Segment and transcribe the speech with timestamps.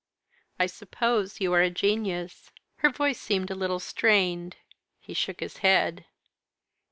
[0.59, 4.55] "I suppose you are a genius?" Her voice seemed a little strained.
[4.99, 6.05] He shook his head.